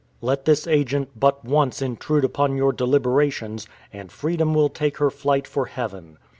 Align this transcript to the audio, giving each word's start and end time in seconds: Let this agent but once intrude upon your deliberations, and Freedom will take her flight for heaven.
Let 0.19 0.45
this 0.45 0.65
agent 0.65 1.09
but 1.15 1.45
once 1.45 1.79
intrude 1.79 2.23
upon 2.25 2.57
your 2.57 2.73
deliberations, 2.73 3.67
and 3.93 4.11
Freedom 4.11 4.55
will 4.55 4.69
take 4.69 4.97
her 4.97 5.11
flight 5.11 5.45
for 5.45 5.67
heaven. 5.67 6.17